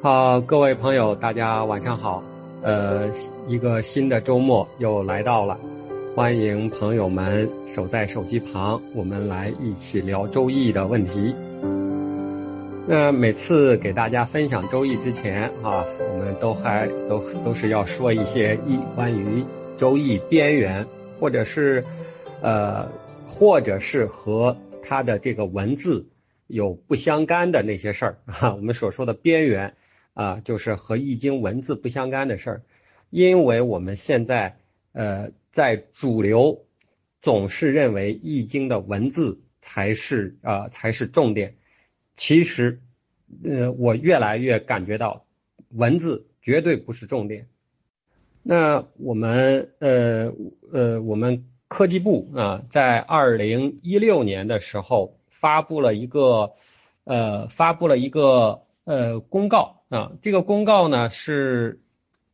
[0.00, 2.22] 好，各位朋友，大家晚上好。
[2.62, 3.10] 呃，
[3.48, 5.58] 一个新的周末又来到了，
[6.14, 11.34] 欢迎朋友们守在手机旁，我们来一起聊周易的问题。
[12.86, 19.44] 那每次给大家分享周易之前啊，我们都还都都是要说一些一关于
[19.76, 20.86] 周易边缘，
[21.18, 21.84] 或者是
[22.40, 22.88] 呃，
[23.26, 26.06] 或者是和它的这个文字
[26.46, 29.74] 有不相干的那些事儿啊，我们所说的边缘。
[30.18, 32.62] 啊，就是和易经文字不相干的事儿，
[33.08, 34.56] 因为我们现在
[34.90, 36.64] 呃在主流
[37.22, 41.54] 总是认为易经的文字才是啊才是重点，
[42.16, 42.80] 其实
[43.44, 45.24] 呃我越来越感觉到
[45.70, 47.46] 文字绝对不是重点。
[48.42, 50.32] 那我们呃
[50.72, 56.54] 呃我们科技部啊在二零一六年的时候发布了一个
[57.04, 59.77] 呃发布了一个呃公告。
[59.88, 61.80] 啊，这个公告呢是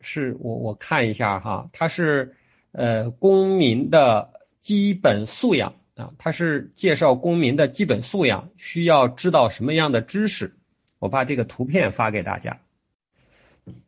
[0.00, 2.36] 是我我看一下哈，它是
[2.70, 4.30] 呃公民的
[4.62, 10.54] 基本素养啊，它是介绍公民的基本素养需要知道什么样的知识。
[11.00, 12.60] 我把这个图片发给大家，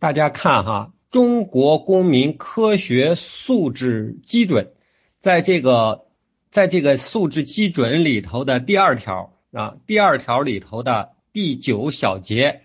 [0.01, 4.73] 大家看哈，中国公民科学素质基准，
[5.21, 6.07] 在这个
[6.51, 12.63] 在这个素质基准里头的第二条啊，第二条里头的第九小节。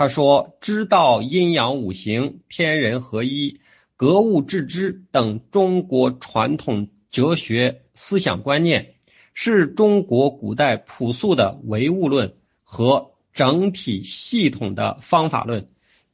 [0.00, 3.60] 他说：“知道阴阳五行、天人合一、
[3.96, 8.94] 格物致知等中国传统哲学思想观念，
[9.34, 15.68] 是中国古代朴素的唯物论和整体系统的方法论，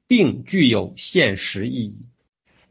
[0.08, 1.94] 并具有现实意义。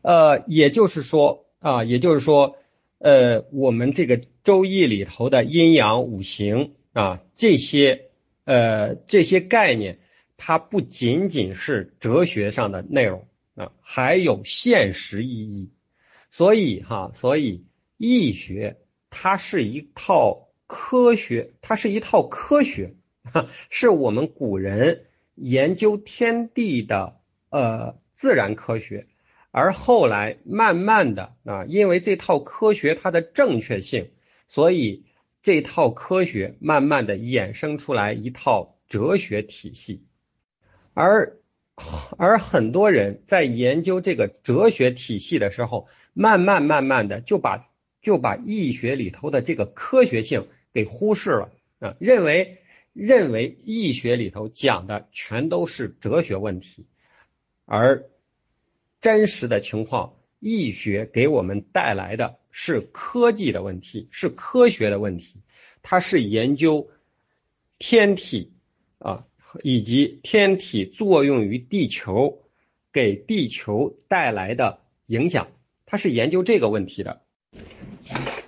[0.01, 2.57] 呃，也就是说啊，也就是说，
[2.97, 8.09] 呃，我们这个《周易》里头的阴阳五行啊，这些
[8.43, 9.99] 呃这些概念。”
[10.37, 15.71] 它不仅仅是哲学上的内容啊，还有现实意义。
[16.31, 17.65] 所以哈，所以
[17.97, 18.77] 易学
[19.09, 22.95] 它是一套科学，它是一套科学，
[23.69, 25.05] 是我们古人
[25.35, 27.17] 研究天地的
[27.49, 29.07] 呃自然科学。
[29.51, 34.11] 而后来慢慢的啊，因为这套科学它的正确性，
[34.49, 35.05] 所以
[35.43, 40.03] 这套科学慢慢的衍生出来一套哲学体系。
[40.95, 41.37] 而
[42.17, 47.69] 而很多人在研究这个哲学体系的时候，慢慢慢慢的就把
[48.01, 52.59] 就把易学里头的这个科学性给忽视了啊，认为
[52.93, 56.85] 认为易学里头讲的全都是哲学问题，
[57.65, 58.05] 而
[59.01, 65.41] 真实的情况，易学给我们带来的是科技的问题，是科学的问题，
[65.81, 66.89] 它是研究
[67.77, 68.53] 天体
[68.97, 69.25] 啊。
[69.63, 72.39] 以及天体作用于地球，
[72.91, 75.47] 给地球带来的影响，
[75.85, 77.21] 他是研究这个问题的。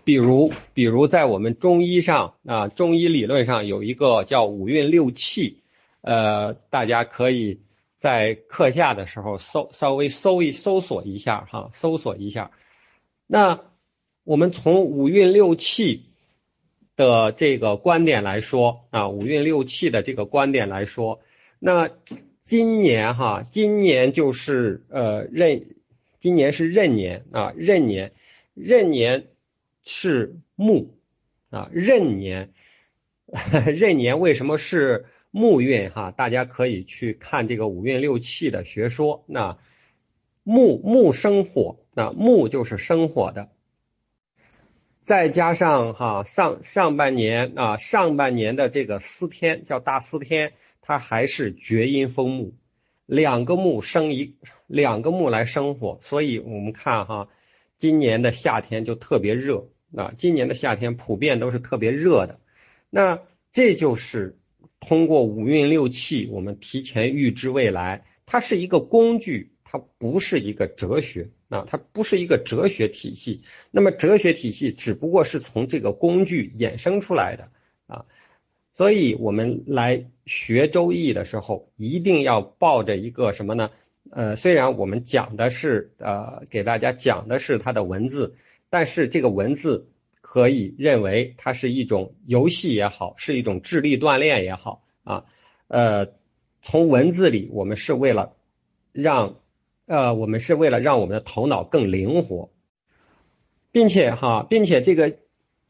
[0.04, 5.62] 比如，比如在我们中医上啊，中医理论上有一个叫五运六气，
[6.02, 7.62] 呃，大家可以
[8.00, 12.52] 在课下的时候搜稍微搜一搜索一下哈，搜索一下。
[13.26, 13.62] 那
[14.24, 16.04] 我们从五运六气。
[16.98, 21.22] 的这个观点来说啊，五运六气的这个观点来说，
[21.60, 21.90] 那
[22.42, 25.64] 今年哈，今年就是呃壬，
[26.20, 28.14] 今年是壬年啊，壬年，
[28.56, 29.28] 壬年
[29.86, 30.98] 是木
[31.52, 32.52] 啊，壬年，
[33.78, 36.10] 壬年为什么是木运哈？
[36.10, 39.60] 大家可以去看这个五运六气的学说，那
[40.44, 43.50] 木木生火，那木就是生火的。
[45.08, 50.52] 再加上哈上上半年啊上半年的这个司天叫大司天，
[50.82, 52.56] 它还是厥阴风木，
[53.06, 54.36] 两个木生一
[54.68, 57.30] 两个木来生火，所以我们看哈
[57.78, 62.42] 今年的夏天就特别热啊，今年的夏天普遍都是特别热的，
[62.90, 63.22] 那
[63.54, 64.38] 这就是
[64.82, 71.30] 通过五运六气，我们提前预知未来，它是一个工具，它不是一个哲学。
[71.50, 77.50] 啊，它不是一个哲学体系，那么哲学体系只不过是从这个工具衍生出来的
[77.88, 78.06] 啊，
[78.74, 83.72] 所以我们来学周易的时候，一定要抱着一个什么呢？
[84.12, 88.36] 呃，虽然我们讲的是呃给大家讲的是它的文字，
[88.70, 89.88] 但是这个文字
[90.20, 95.24] 可以认为它是一种游戏也好，是一种智力锻炼也好啊，
[95.70, 96.08] 呃，
[96.62, 98.34] 从文字里我们是为了
[98.92, 99.38] 让。
[99.88, 102.52] 呃，我们是为了让我们的头脑更灵活，
[103.72, 105.18] 并且哈，并且这个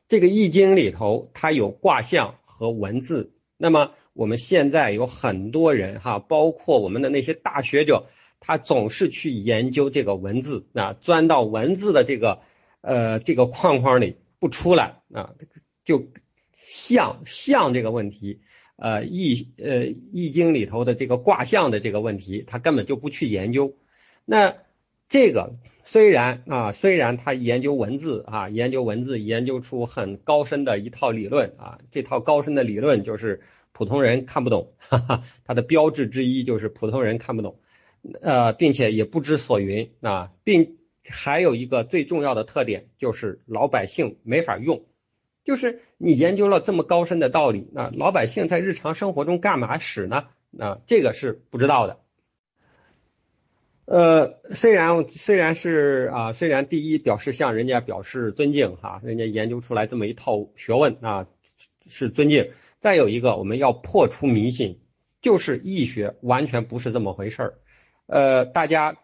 [0.09, 8.07] 这个易经里头它有卦象和文字，那么我们现在有很多人哈，包括我们的那些大学者，
[8.39, 12.39] 他总是去研究这个文字啊，钻到文字的这个
[12.81, 15.35] 呃这个框框里不出来啊，
[15.85, 16.07] 就
[16.53, 18.41] 象象这个问题，
[18.77, 23.75] 呃易呃易经里头的这个卦象的这个问题，他根本就不去研究。
[24.27, 24.57] 那
[25.09, 33.41] 这个虽然啊，虽然他研究文字啊，研究文字研究出很高深的一套理论啊，这套高深的理论就是。
[33.74, 37.59] 普通人看不懂，哈哈，它的标志之一就是普通人看不懂，
[38.24, 40.77] 呃，并且也不知所云啊，并
[41.07, 44.81] 还有一个最重要的特点就是老百姓没法用，
[45.45, 50.25] 就是你研究了这么高深的道理，那老百姓在日常生活中干嘛使呢？
[50.57, 52.00] 啊，这个是不知道的。
[53.87, 61.25] 呃，虽然虽然是啊，虽然第一表示向人家表示尊敬哈，人家研究出来这么一套学问啊，
[61.85, 62.51] 是尊敬。
[62.81, 64.81] 再有一个，我们要破除迷信，
[65.21, 67.53] 就是易学完全不是这么回事儿。
[68.07, 68.97] 呃，大家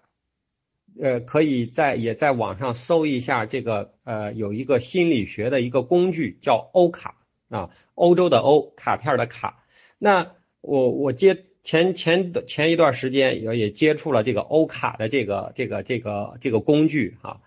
[0.99, 7.15] 呃可以在也在网上搜一下这个呃有一个心理学的一个工具叫欧卡
[7.47, 9.63] 啊，欧洲的欧卡片的卡。
[9.97, 17.41] 那我我接前前的前一段时间也也接触了这个欧卡的这个这个这个这个工具哈，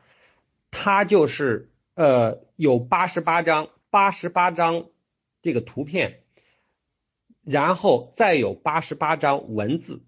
[0.71, 4.87] 它就是呃有八十八张八十八张。
[5.43, 6.23] 这个图片，
[7.45, 10.03] 然后再有八十八张文字。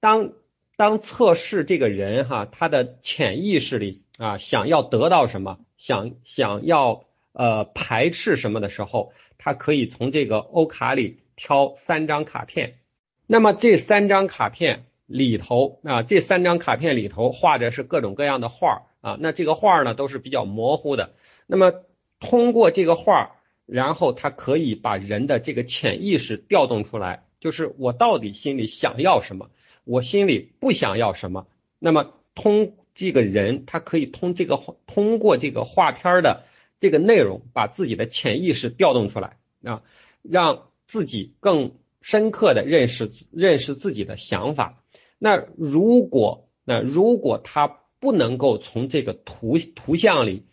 [0.00, 0.32] 当
[0.76, 12.78] 当测试这个人哈，他的潜意识里啊，想要得到什么，想想要呃排斥什么的时候，他可以从这个欧卡里挑三张卡片。
[13.26, 19.16] 那么这三张卡片里头啊，这三张卡片里头画着是各种各样的画啊。
[19.20, 21.14] 那这个画呢都是比较模糊的。
[21.46, 21.72] 那么
[22.20, 23.32] 通过这个画。
[23.68, 29.50] 然后他可以把人的这个潜意识调动出来，就是我到底心里想要什么，
[29.82, 31.48] 我心里不想要什么。
[31.80, 34.56] 那么通这个人，他可以通这个
[34.86, 36.44] 通过这个画片的
[36.78, 39.82] 这个内容，把自己的潜意识调动出来啊，
[40.22, 41.72] 让自己更
[42.06, 44.84] 深刻的认识认识自己的想法。
[45.18, 50.44] 那如果那如果他不能够从这个图图像里。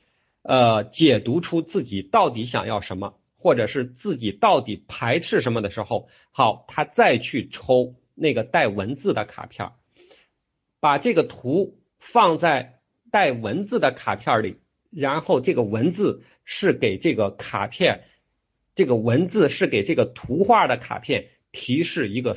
[0.46, 9.72] 呃，解读出自己到底想要什么，或者是自己到底排斥什么的时候，好，他再去抽那个带文字的卡片，
[10.82, 14.58] 把这个图放在带文字的卡片里，
[14.92, 18.04] 然后这个文字是给这个卡片，
[18.76, 22.36] 这个文字是给这个图画的卡片提示一个。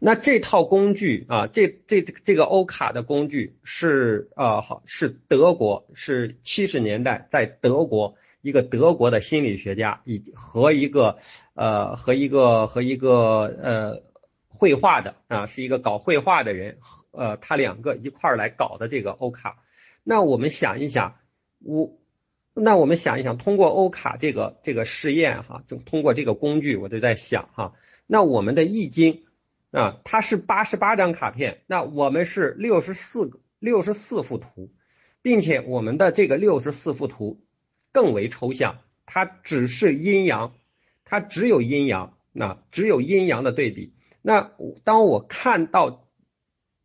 [0.00, 11.18] 那这套工具啊，这这这个欧卡的工具是呃好是德国是七十年代在德国一个德国的心理学家以和一个
[11.54, 14.02] 呃和一个和一个呃
[14.48, 16.78] 绘画的啊是一个搞绘画的人
[17.10, 19.56] 呃他两个一块儿来搞的这个欧卡。
[20.02, 21.16] 那我们想一想，
[21.58, 21.98] 我
[22.52, 27.72] 那我们想一想，通过欧卡这个这个试验哈，就通过这个工具，我就在想哈，
[28.06, 29.22] 那我们的易经。
[29.72, 34.70] 啊，它是八十八张卡片，那我们是六十四个六十四幅图，
[35.20, 37.42] 并且我们的这个六十四幅图
[37.92, 40.54] 更为抽象，它只是阴阳，
[41.04, 43.92] 它只有阴阳，那只有阴阳的对比。
[44.22, 44.52] 那
[44.84, 46.08] 当我看到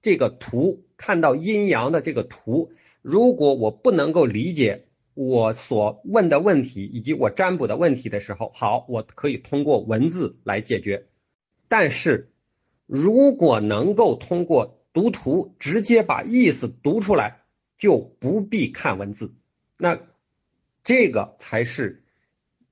[0.01, 11.05] 这个图，看到阴阳的这个图，如果我不能够理解我所问的问题以及我占卜的问题的时候，好，我可以通过文字来解决，
[11.71, 12.27] 但是。
[12.93, 17.43] 如果能够通过读图直接把意思读出来，
[17.77, 19.33] 就不必看文字。
[19.77, 19.97] 那
[20.83, 22.03] 这个才是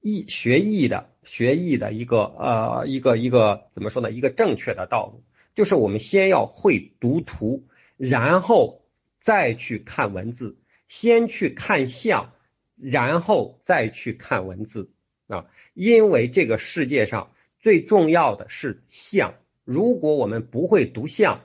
[0.01, 4.11] 易学易的学易的一个呃一个一个怎么说呢？
[4.11, 5.23] 一个正确的道路，
[5.55, 7.63] 就是我们先要会读图，
[7.95, 8.81] 然后
[9.21, 10.57] 再去看文字，
[10.89, 12.33] 先去看相，
[12.75, 14.91] 然后再去看文字
[15.27, 15.45] 啊。
[15.73, 19.33] 因为这个世界上最重要的是相。
[19.65, 21.41] 如果我们不会读相，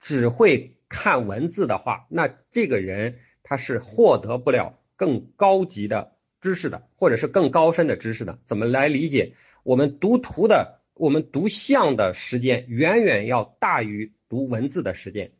[0.00, 8.38] 只会看文字的话，那这个人他是获得不了更高级的知识的，或者是更高深的知识的。
[8.46, 9.34] 怎么来理解？
[9.62, 15.32] 我们读图的，我们读相的时间远远要大于读文字的时间。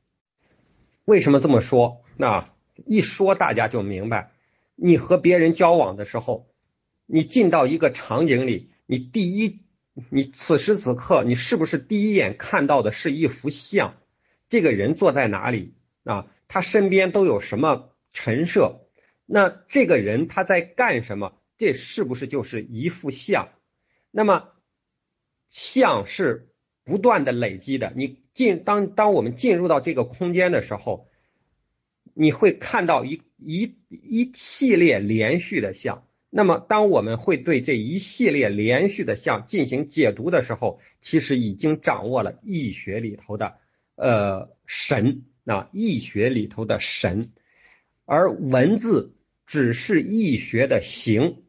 [1.04, 2.02] 为什么这么说？
[2.16, 2.50] 那
[2.84, 4.32] 一说大家就明白。
[4.74, 6.48] 你和别人交往的时候，
[7.06, 9.60] 你进到一个场景里，你第一。
[10.10, 13.96] 你此时此刻，你是不是第一眼看到的是一幅像？
[14.48, 15.74] 这个人坐在哪里
[16.04, 16.26] 啊？
[16.48, 18.80] 他身边都有什么陈设？
[19.24, 21.40] 那这个人他在干什么？
[21.58, 23.48] 这是不是就是一幅像？
[24.10, 24.52] 那么
[25.48, 26.50] 像是
[26.84, 27.92] 不断的累积的。
[27.96, 31.08] 你进当当我们进入到这个空间的时候，
[32.12, 36.05] 你会看到一一一系列连续的像。
[36.28, 43.54] 那么，当我们会对这一系列连续的像进行解读的时候，其实已经掌握了易学里头的
[43.94, 47.30] 呃神啊，易学里头的神，
[48.04, 49.14] 而文字
[49.46, 51.42] 只是易学的形。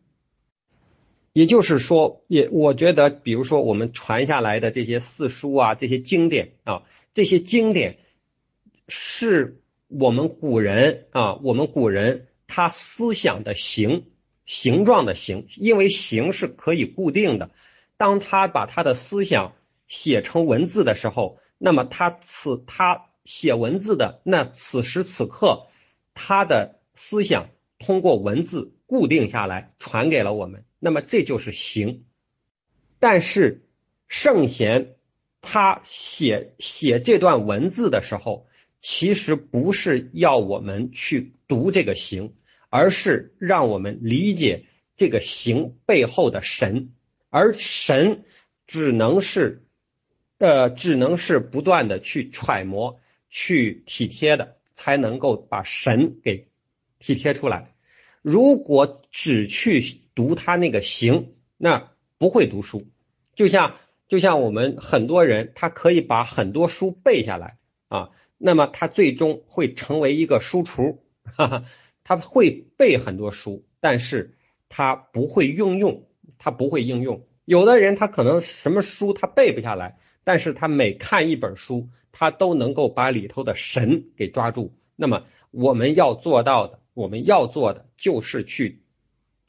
[1.33, 7.97] 也就是说，也我觉得，比如说我们传下来的这些四书啊，这些经典啊，这些经典
[8.87, 14.05] 是我们古人啊，我们古人他思想的形
[14.47, 17.51] 形状的形，因为形是可以固定的。
[17.97, 19.53] 当他把他的思想
[19.87, 25.67] 写成文字的时候，那么他此他写文字的那此时此刻，
[26.15, 30.63] 他的思想通过文字固定下来，传给了我们。
[30.79, 32.05] 那么这就是形，
[32.99, 33.67] 但是
[34.07, 34.95] 圣贤
[35.41, 38.47] 他写写这段文字的时候，
[38.79, 42.35] 其实不是要我们去读这个形，
[42.69, 46.93] 而是让我们理解这个形背后的神，
[47.29, 48.25] 而神
[48.65, 49.63] 只能是
[50.37, 56.47] 呃只能是不断的去揣摩、去体贴的，才能够把神给
[56.99, 57.73] 体贴出来。
[58.21, 62.87] 如果只去读他那个形，那不会读书。
[63.35, 67.57] 就像就像我们很多人，他可以把很多书背下来
[67.87, 71.65] 啊，那么他最终会成为一个书橱，哈哈，
[72.07, 74.37] 他会背很多书，但是
[74.69, 77.27] 他不会运用，他不会应用。
[77.43, 84.73] 有的人他可能什么书他背不下来，但是他每看一本书，他都能够把里头的神给抓住。
[84.95, 88.81] 那么我们要做到的，我们要做的就是去。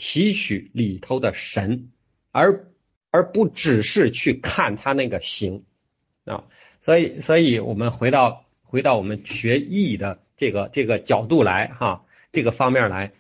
[0.01, 1.91] 提取里头的神，
[2.31, 2.69] 而
[3.11, 5.65] 而不只是去看他那个形
[6.25, 6.45] 啊，
[6.83, 13.13] 所以所以我们回到回到我们学易的这个这个角度来哈，这个方面来，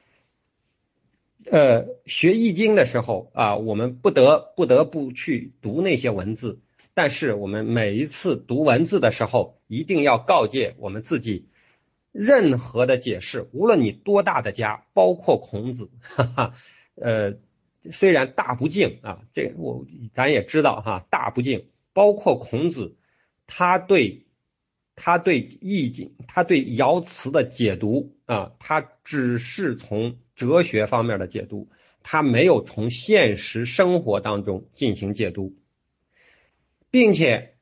[1.51, 6.61] 呃，学易经的时候啊，我们不得不得不去读那些文字，
[6.95, 11.49] 但是我们每一次读文字的时候，一定要告诫我们自己。
[12.11, 16.55] 任何的解释，无论你多大的家，包括孔子，哈哈，
[16.97, 17.35] 呃，
[17.93, 19.85] 虽然大不敬啊，这我
[20.15, 22.97] 咱也知道哈，大不敬，包括孔子，
[23.47, 24.27] 他对
[24.99, 31.71] 他对意境，他对爻辞的解读啊，他只是从哲学方面的解读，
[32.03, 35.55] 他没有从现实生活当中进行解读，
[36.91, 37.55] 并且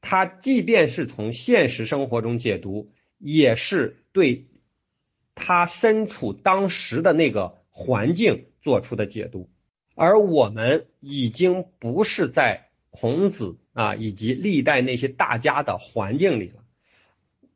[0.00, 2.92] 他即便是从现实生活中解读。
[3.24, 4.48] 也是对
[5.36, 9.48] 他身处当时的那个环境做出的解读，
[9.94, 16.62] 而我们已经不是在孔子啊以及历代那些大家的环境里了。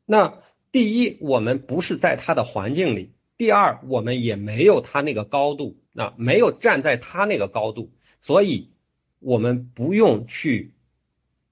[0.05, 0.39] 那
[0.73, 8.71] 第一，我们不是在他的环境里；第二，我们也没有他那个高度啊，没有站在他那个高度，所以
[9.19, 10.73] 我们不用去。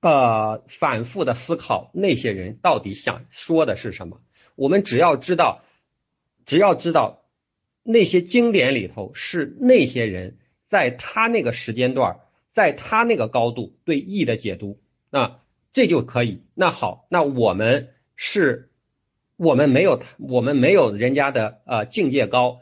[0.02, 4.22] 呃，反复的思考那些人到底想说的是什么？
[4.56, 5.64] 我们只要知道，
[6.46, 7.24] 只要知道
[7.82, 10.38] 那些经典里头是那些人
[10.70, 12.20] 在他那个时间段，
[12.56, 14.80] 在他那个高度对义的解读，
[15.12, 15.42] 那
[15.74, 16.42] 这就可以。
[16.56, 18.72] 那好，那我们是，
[19.38, 22.62] 我们没有，我们没有人家的呃境界高，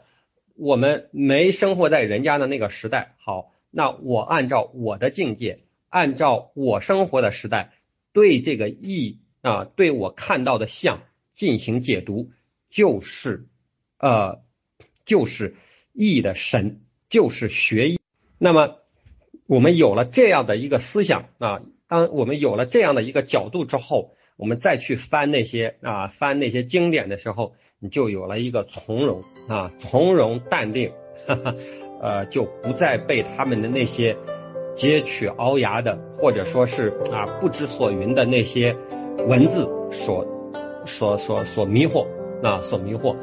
[0.56, 3.14] 我们没生活在人家的那个时代。
[3.18, 5.60] 好，那我按照我的境界。
[5.88, 7.70] 按照我生活的时代，
[8.12, 11.02] 对这个意啊，对我看到的像
[11.36, 12.32] 进行解读，
[12.68, 13.46] 就是
[14.00, 14.42] 呃，
[15.06, 15.54] 就是
[15.92, 18.00] 意的神，就是学义。
[18.38, 18.78] 那么
[19.46, 30.92] 我们有了这样的一个思想啊，当我们有了这样的一个角度之后，我们再去翻那些啊，翻那些经典的时候，你就有了一个从容啊，从容淡定，
[31.26, 31.54] 哈哈，
[32.00, 34.16] 呃，就不再被他们的那些。
[34.76, 38.74] 截取鳌牙的，或者说是啊不知所云的那些
[39.18, 40.26] 文字所
[40.84, 42.08] 所所所迷惑
[42.42, 43.14] 啊，所迷惑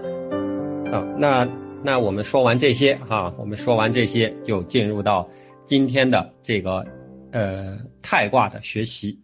[0.94, 1.06] 啊。
[1.18, 1.50] 那
[1.84, 5.28] 那我们说完这些哈，我们说完这些，就进入到
[5.72, 6.86] 今天的这个
[7.32, 9.22] 呃太卦的学习。